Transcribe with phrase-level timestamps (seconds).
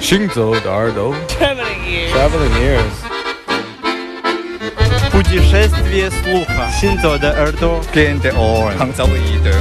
[0.00, 2.12] 行走的耳朵 Traveling ears.
[2.12, 2.94] Traveling ears
[5.10, 6.68] Путешествие слуха.
[6.80, 7.80] Синзо де Эрдо.
[7.92, 8.78] Кенте Орен.
[8.78, 9.54] Хангзалоиде.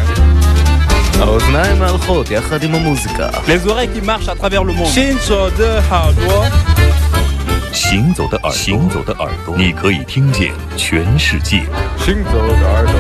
[1.20, 4.88] האוזניים הלכות יחד עם המוזיקה Les oreilles qui marchent à travers le monde.
[4.88, 6.46] 行走的耳朵，
[7.72, 11.62] 行走的耳朵，行走的耳朵，你可以听见全世界。
[12.04, 12.94] 行走的耳朵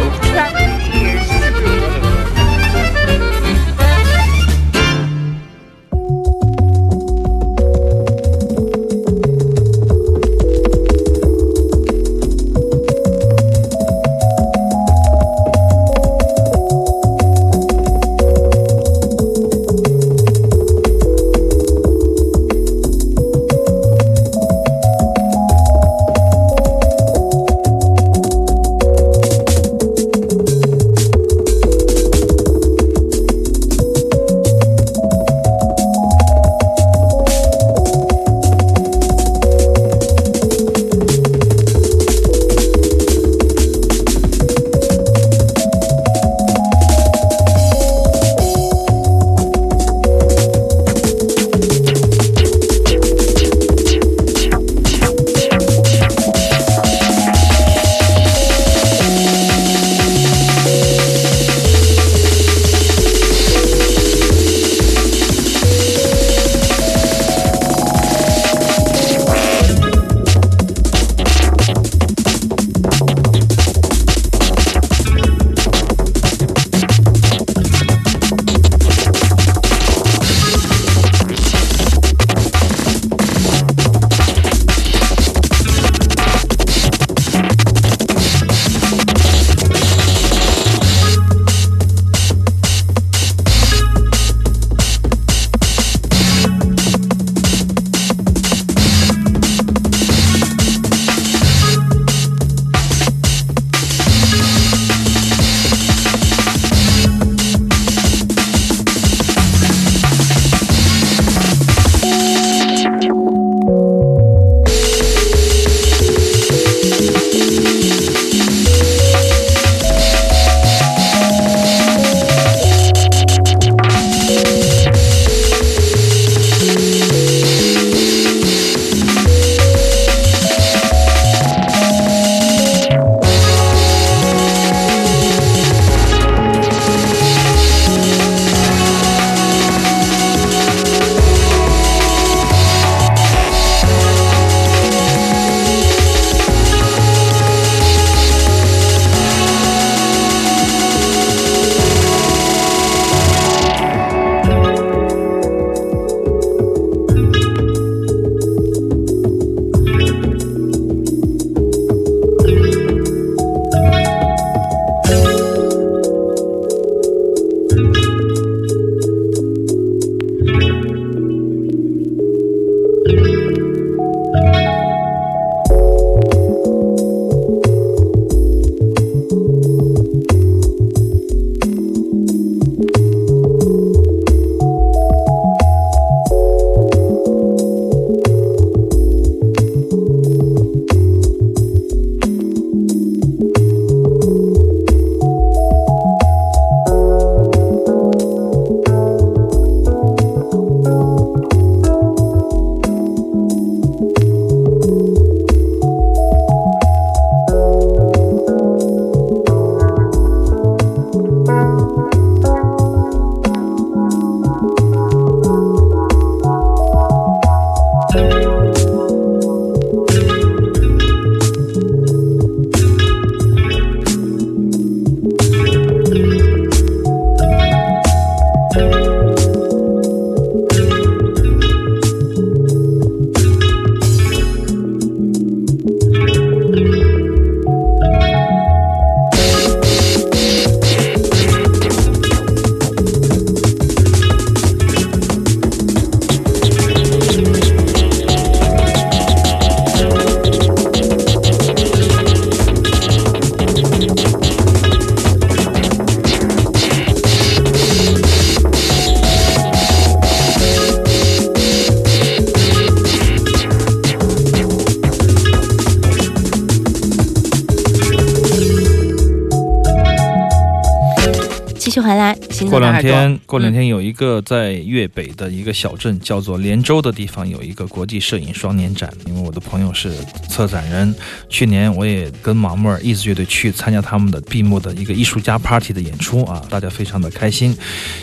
[271.99, 272.37] 续回来，
[272.71, 273.01] 过两。
[273.01, 279.13] 天，过两天有一个在粤北的一个小镇叫做连州的地方，有一个国际摄影双年展。
[279.27, 280.13] 因为我的朋友是
[280.49, 281.13] 策展人，
[281.49, 287.77] 去年我也跟马木尔艺术乐队去参加他们的闭幕的一个艺术家 party 的演出啊，大家非常的开心。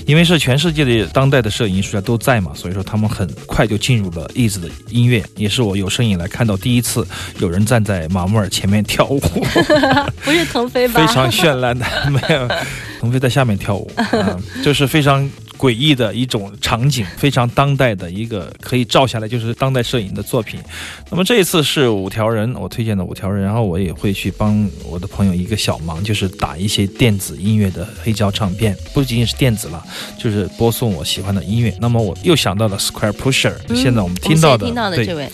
[0.05, 7.05] 因为是全世界的当代的摄影艺术家都在嘛，所以说他们很快就进入了艺子的音乐，也是我有生以来看到第一次
[7.39, 9.19] 有人站在马木尔前面跳舞。
[10.23, 11.05] 不是腾飞吧？
[11.05, 12.47] 非常绚烂的，没有，
[13.05, 20.59] 腾飞在下面跳舞， 啊，就是非常诡异的一种场景，非常当代的一个可以照下来就是当代摄影的作品。
[21.11, 29.83] 那么这一次是五条人，我推荐的五条人，然后我也会去帮我的朋友一个小忙，就是打一些电子音乐的黑胶唱片，不仅仅是电子了，
[30.17, 31.73] 就是播送我喜欢的音乐。
[31.79, 34.65] 那么我又想到了 Square Pusher，、嗯现在我们听到的，
[34.95, 35.29] 对这位，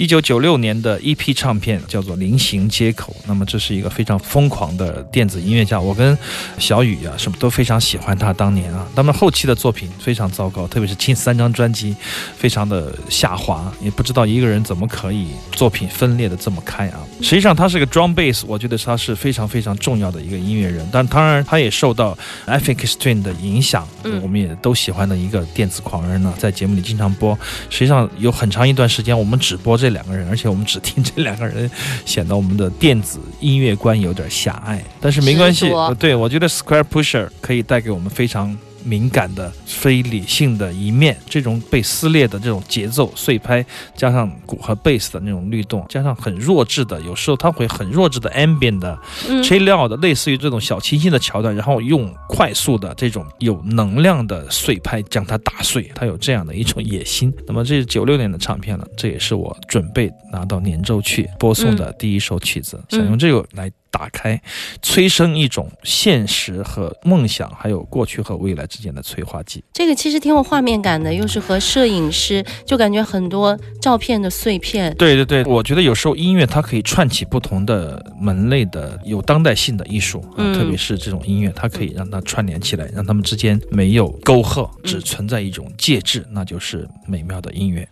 [0.00, 6.16] 一九九六年的 EP 唱片叫做《菱形街口》，那么这是一个非常疯狂的电子音乐家，我跟
[6.58, 11.94] 小雨啊什么都非常喜欢他当年啊，他们后期的作品非常糟糕，特别是近三张专辑
[12.34, 17.00] 非常的下滑，也不知道一个人怎么可以作品分裂的这么开啊。
[17.20, 22.16] 实际上他是个 drum bass，我觉得他是非常非常重要的一个音乐人，但当然他也受到
[22.46, 27.38] FX Twin 的影响，嗯我们也都喜欢的一个电子狂人呢，在节目里经常播。
[27.68, 31.70] 实际上有很长一段时间我们只播这两个人，而且我们只听这两个人，
[32.04, 34.82] 显得我们的电子音乐观有点狭隘。
[35.00, 38.56] 但是没关系对我觉得 Square Pusher 可以带给我们非常。
[38.84, 48.98] 敏感的、非理性的一面，这种被撕裂的这种节奏碎拍，加上鼓和贝斯的那种律动，加上很弱智的，有时候它会很弱智的 ambient 的
[49.28, 57.32] 嗯，吹料的，类似于这种小清新的桥段，然后用快速的这种有能量的碎拍将它打碎，它有这样的一种野心。
[57.46, 64.40] 那么这是九六年的唱片了，这也是我准备拿到年周去播送的第一首曲子，嗯想用这个来打开，
[64.80, 69.62] 催生一种现实和梦想，还有过去和未来之间的催化剂。
[69.72, 74.94] 这个其实挺有画面感的，又是和摄影师，就感觉很多照片的碎片。
[74.96, 87.88] 对对对，我觉得有时候音乐它可以串起不同的门类的有当代性的艺术啊，嗯特别是这种音乐，它可以让它串联起来，让它们之间没有沟壑，只存在一种介质，那就是美妙的音乐。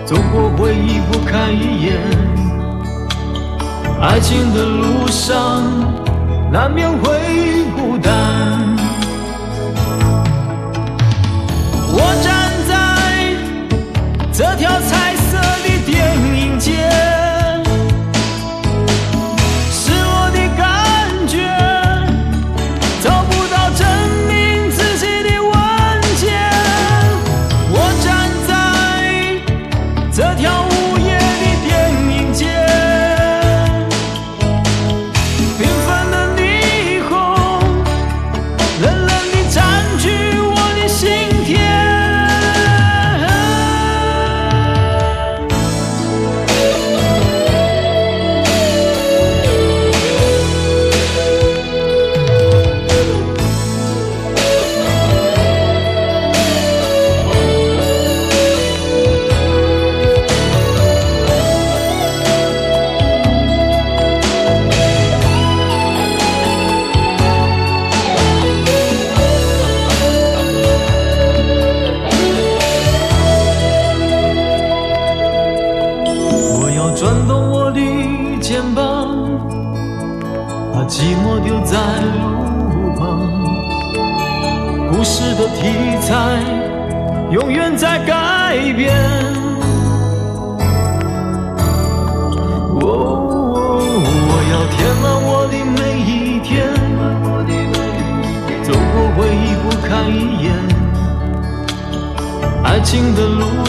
[0.05, 1.89] 走过回忆不堪一眼。
[4.01, 5.31] 爱情的路上。
[6.51, 8.11] 难免会孤单。
[11.93, 12.73] 我站在
[14.33, 14.69] 这条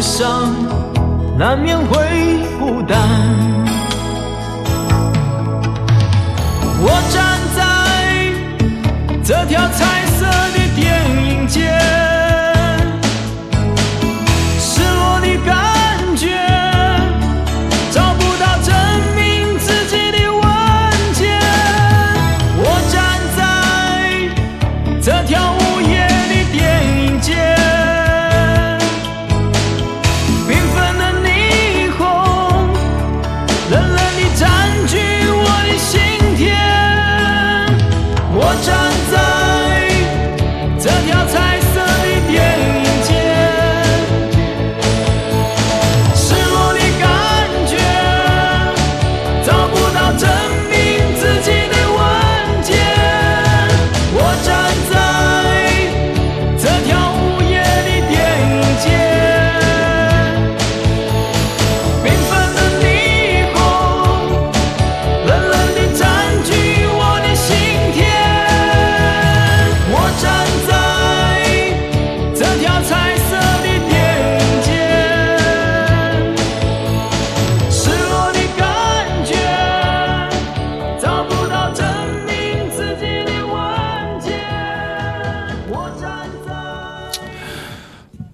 [0.02, 0.52] 伤，
[1.38, 3.21] 难免会孤单。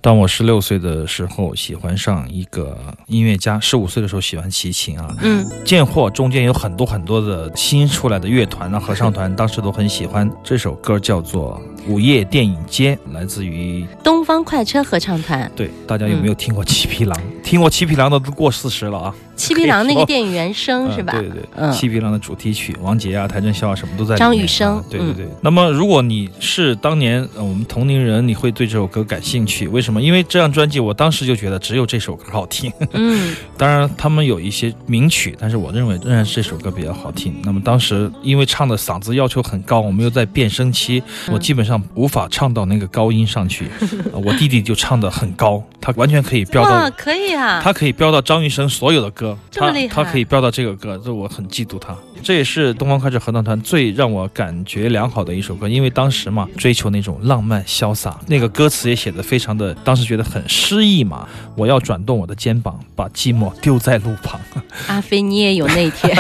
[0.09, 2.75] 当我十六岁的时候，喜欢上一个
[3.09, 5.15] 音乐家；十五岁的时候喜欢齐秦啊。
[5.21, 10.27] 嗯，贱货中间有很多很多的新出来的乐团啊、合唱团，当时都很喜欢。
[10.43, 17.19] 这首歌叫做《午夜电影街》，来自于东方快车合唱团，对大家有没有听过七匹狼？
[17.43, 19.15] 听过七匹狼的都过四十了啊。
[19.35, 21.13] 七匹狼那个电影原声是吧？
[21.17, 24.19] 嗯对对对，嗯七匹狼的主题曲，王杰啊、邰正宵啊，什么都在里面。
[24.19, 25.29] 张雨生啊对对对。
[25.41, 29.67] 那么，如果你是当年呃我们同龄人，你会对这首歌感兴趣？
[29.69, 30.03] 为什么？
[30.03, 32.71] 因为这张专辑，我当时就觉得只有这首歌好听。
[32.93, 37.41] 嗯， 当然，他们有一些名曲，但是我认为仍然是这首歌比较好听。
[37.45, 43.69] 那么当时因为唱的嗓子要求很高，我们又在变声期，嗯我基本上无法唱到那个高音上去。
[44.13, 46.97] 呃 我弟弟就唱的很高，他完全可以飙哇，到。
[46.97, 51.97] 可以啊，他可以飙到张雨生所有的歌，他他可以飙到这个歌，这我很嫉妒他。
[52.23, 61.27] 这也是东方快车合唱团最让我感觉良好的一首歌，因为当时嘛，追求那种浪漫潇洒，那个歌词也写的非常的，当时觉得很诗意嘛。
[61.57, 64.41] 我要转动我的肩膀，把寂寞丢在路旁。
[64.89, 66.15] 阿飞你也有那一天，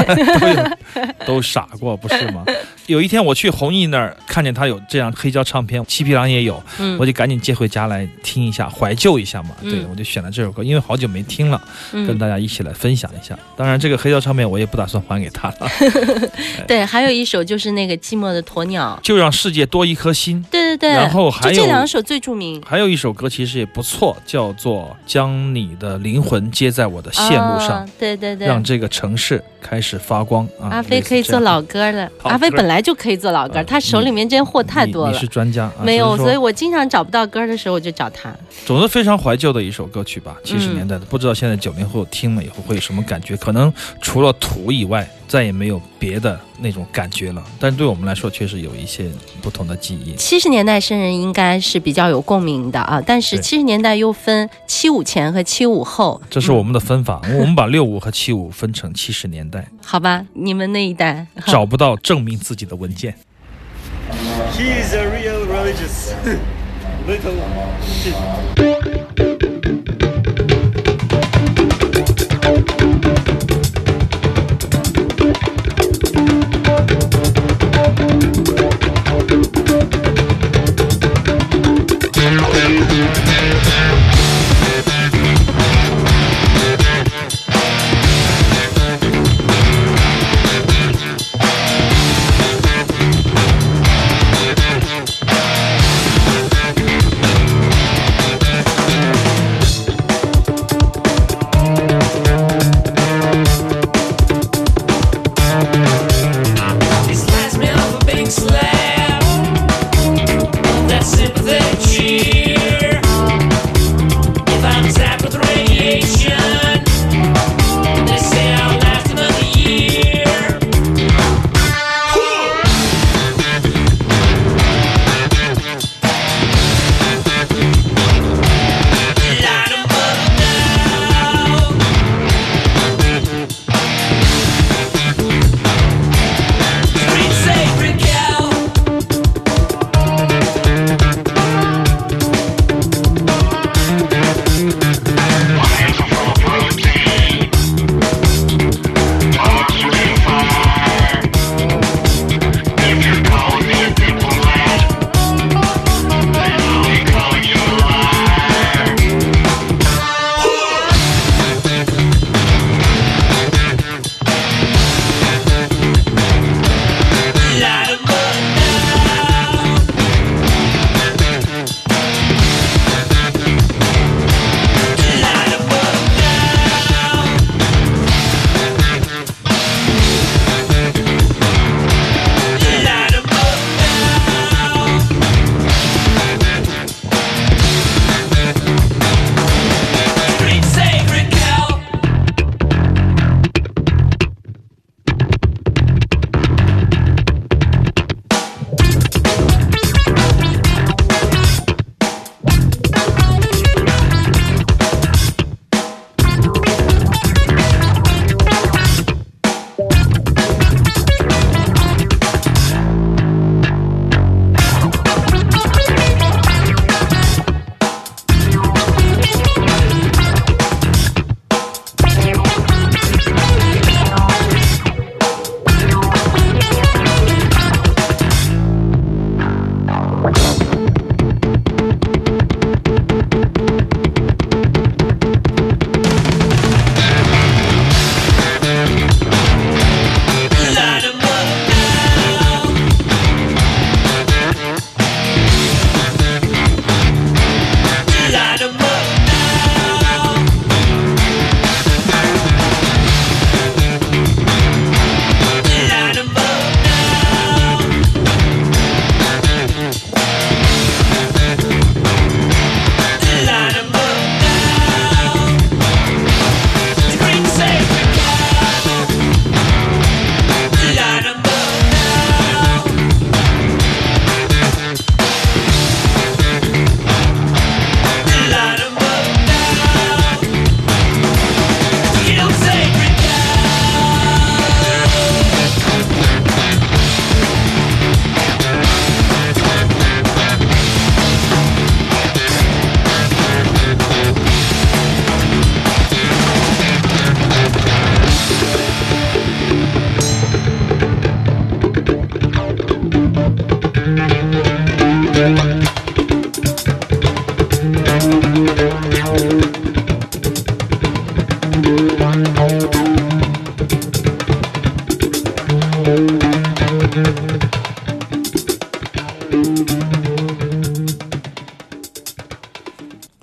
[1.27, 2.45] 都都傻过不是吗？
[2.87, 9.51] 有一天我去弘毅那儿，看见他有这样黑胶唱片，七匹狼也有，嗯我就赶紧接回家来听一下，怀旧一下嘛。
[9.61, 11.61] 嗯对，我就选了这首歌，因为好久没听了，
[11.93, 13.39] 跟嗯，大家一起来分享一下。
[13.57, 15.69] 当然，这个黑胶唱片我也不打算还给他了，
[16.67, 20.45] 对，还有一首就是那个寂寞的鸵鸟，就让世界多一颗心。
[20.51, 30.69] 对对对，然后还有这两首最著名，还有一首歌其实也不错，叫做《将你的灵魂接在我的线路上》啊对对对，让这个城市开始发光啊！
[30.71, 35.29] 阿飞可以做老歌了，好阿飞本来就可以做老歌，呃他手里面这货太多了你你是。
[35.29, 38.35] 专家，啊没有，所以我经常找不到歌的时候，我就找他。
[38.65, 43.37] 总之非常怀旧的一首歌曲吧，七十嗯年代的，不知道现在九零后听了以后会有什么感觉？
[43.37, 47.45] 可能除了土以外，再也没有别的那种感觉了。
[47.61, 49.09] 但对我们来说，确实有一些
[49.41, 50.15] 不同的记忆。
[50.17, 60.25] 七十年代生人应该是比较有共鸣的啊，但是对七十年代又分七五前和七五后，这是我们的分法，我们把六五和七五分成七十年代，好吧？
[60.33, 63.15] 你们那一代找不到证明自己的文件。
[64.57, 66.15] He is a real religious.
[67.07, 67.33] Little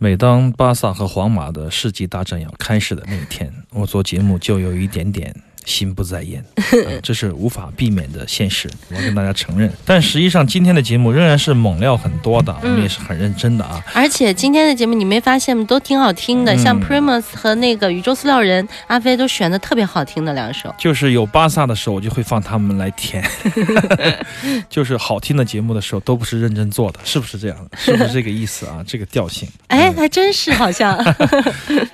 [0.06, 6.44] 每当巴萨和皇马的世纪大战要开始的那一天，我做节目就有一点点心不在焉，
[6.88, 9.72] 呃 这是无法避免的现实，我跟大家承认。
[9.86, 13.84] 但实际上，今天的节目仍然是猛料很多的，我们也是很认真的啊。
[13.94, 15.66] 而且今天的节目你没发现吗？
[15.68, 20.74] 都挺好听的，嗯像 Primus 和那个宇宙塑料人阿飞都选的特别好听的两首。
[20.78, 23.24] 就是有巴萨的时候，我就会放他们来填；
[24.70, 27.58] 就是好听的节目的时候，都不是认真做的，是不是这样？
[27.78, 28.84] 是不是这个意思啊？
[28.86, 29.48] 这个调性。
[29.68, 30.98] 哎，还真是好像。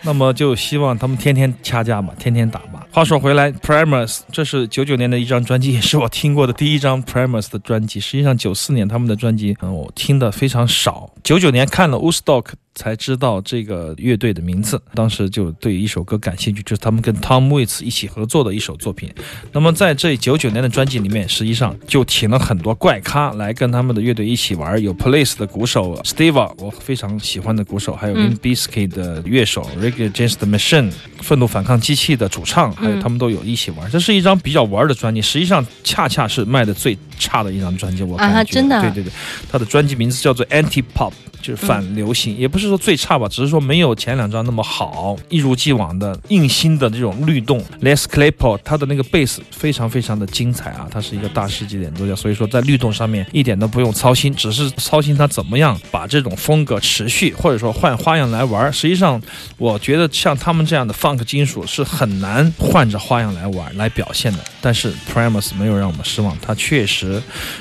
[0.02, 2.81] 那么就希望他们天天掐架嘛，天天打吧。
[2.94, 8.02] 话说回来，Primus 这是九九年的一张专辑，也是我听过的第一张 Primus 的专辑。
[8.02, 11.10] 实际上九四年他们的专辑，嗯，我听的非常少。
[11.24, 19.14] 九九年看了 Woodstock 才知道这个乐队的名字，当时就对一首歌感兴趣，就是他们跟 Tom Waits 一起合作的一首作品。
[19.52, 33.90] 那么在这九九年的专辑里面，实际上就请了很多怪咖来跟他们的乐队一起玩，有 Police 的鼓手 Steve，我非常喜欢的鼓手，还有嗯 Limp Bizkit 的乐手 Rage Against Machine，愤怒反抗机器的主唱，还有他们都有一起玩。
[33.92, 38.40] 这是一张比较玩的专辑，实际上恰恰是卖的最差的一张专辑，我感觉。
[38.40, 39.14] 啊真的啊对对对，
[39.52, 41.14] 他的专辑名字叫做 Anti Pop。
[41.42, 47.60] 就是反流行，也不是说最差吧，只是说没有前两张那么好，一如既往的硬心的这种律动。
[47.82, 58.72] Les Claypool 他的那个贝斯非常非常的精彩啊，他是一个大师级演奏家，所以说在律动上面一点都不用操心，只是操心他怎么样把这种风格持续，或者说换花样来玩。
[58.72, 59.20] 实际上，
[59.58, 64.40] 我觉得像他们这样的 funk 金属是很难换着花样来玩来表现的。
[64.62, 67.11] 但是 Primus 没有让我们失望，他确实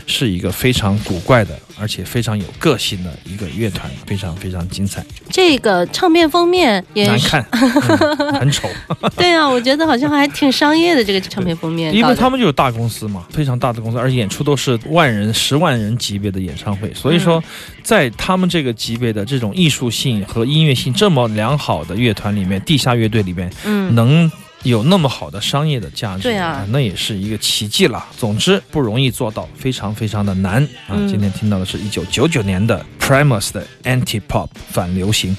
[0.07, 5.03] 是一个非常古怪的，而且非常有个性的一个乐团，非常非常精彩。
[5.31, 8.69] 这个唱片封面也，难看， 嗯很丑，
[9.17, 17.45] 对啊，我觉得好像还挺商业的这个唱片封面，因为他们就是大公司嘛，非常大的公司，而且演出都是万人、十万人级别的演唱会，所以嗯说，
[17.83, 24.31] 在他们这个级别的这种艺术性和音乐性这么良好的乐团里面，地下乐队里面，嗯，能。
[24.63, 28.07] 有那么好的商业的价值，对啊那也是一个奇迹了。
[28.17, 30.93] 总之不容易做到，非常非常的难啊！
[30.93, 35.37] 嗯今天听到的是一九九九年的 Primus 的 Anti Pop 反流行。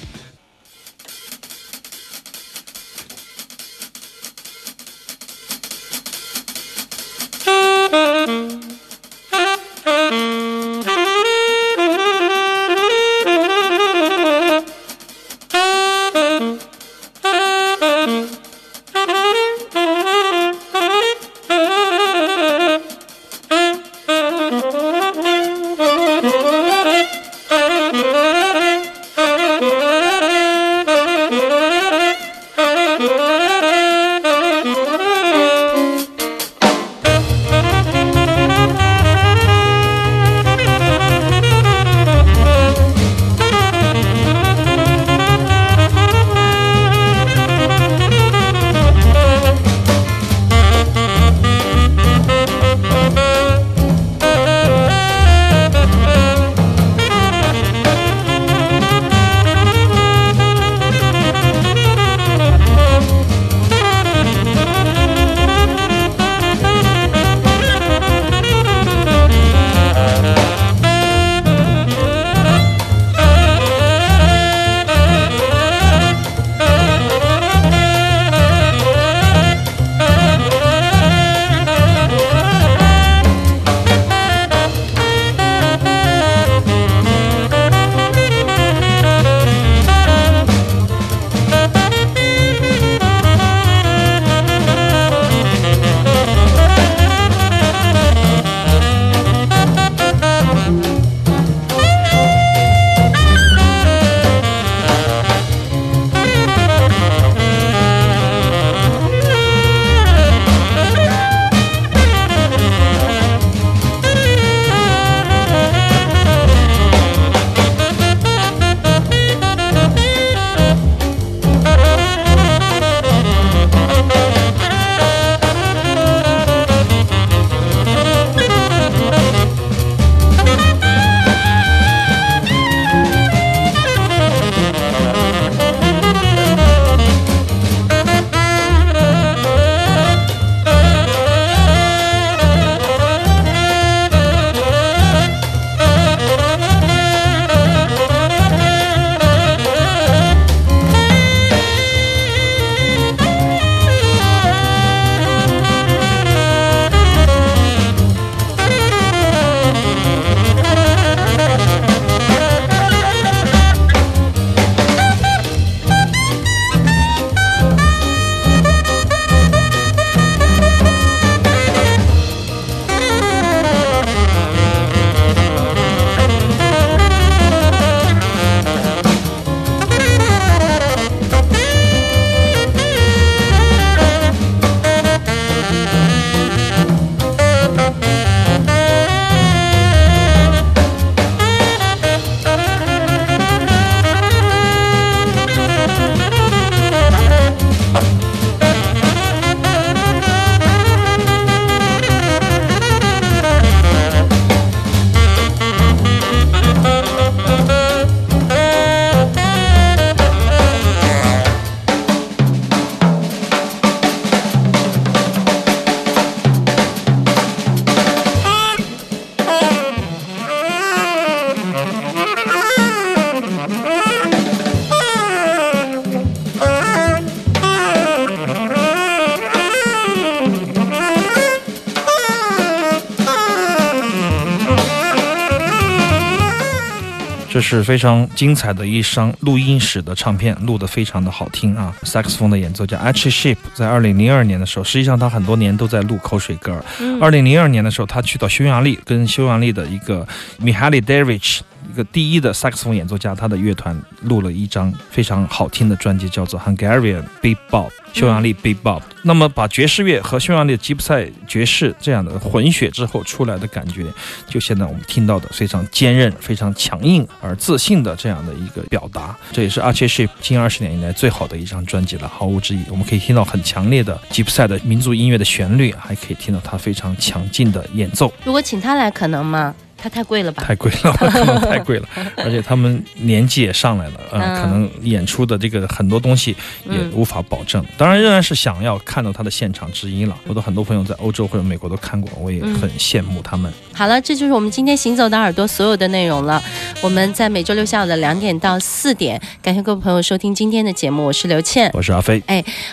[237.78, 241.94] 是非常精彩的一张录音室的唱片，录得非常的好听啊。
[242.02, 246.82] 萨克斯风的演奏家 Archie Shepp 在二零零二年的时候，实际上他很多年都在录口水歌。
[247.20, 250.26] 二零零二年的时候，他去到匈牙利，跟匈牙利的一个
[250.60, 257.90] Mihaly Dervich 一个第一的萨克斯风演奏家，他的乐团录了一张非常好听的专辑，叫做 Hungarian Bebop。
[258.12, 264.06] 匈牙利 Bebop，那么把爵士乐和匈牙利吉普赛爵士这样的混血之后出来的感觉，
[264.46, 272.82] 就现在我们听到的非常坚韧、非常强硬而自信的这样的一个表达，这也是 Archie Shepp 近二十年以来最好的一张专辑了，毫无质疑。
[272.90, 278.32] 我们可以听到很强烈的吉普赛的民族音乐的旋律，还可以听到他非常强劲的演奏。
[278.44, 279.74] 如果请他来，可能吗？
[280.02, 280.64] 他太贵了吧？
[280.66, 286.50] 太贵了， 可能太贵了， 而且他们年纪也上来了，呃，嗯可能演出的这个很多东西
[286.84, 287.84] 也嗯无法保证。
[287.96, 290.36] 当然，仍然是想要看到他的现场之一了。
[290.48, 293.72] 我的很多朋友在欧洲或者美国都看过，我也嗯很羡慕他们。
[293.94, 296.60] 好了，这就是我们今天行走的耳朵所有的内容了。
[297.02, 301.90] 我们在每周六下午的两点到四点，感谢各位朋友收听今天的节目，我是刘倩。
[301.94, 302.40] 我是阿飞，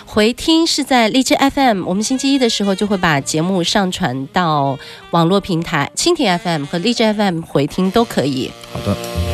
[0.04, 4.76] 回听是在荔枝 FM，我们星期一的时候就会把节目上传到
[5.12, 8.50] 网络平台，蜻蜓 FM 和荔枝 FM 回听都可以。
[8.72, 9.29] 好的。